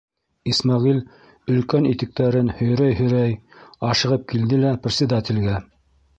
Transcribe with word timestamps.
Исмәғил, 0.51 1.01
өлкән 1.55 1.85
итектәрен 1.89 2.49
һөйрәй-һөйрәй, 2.63 3.37
ашығып 3.93 4.27
килде 4.35 4.61
лә 4.65 4.75
председателгә: 4.89 5.63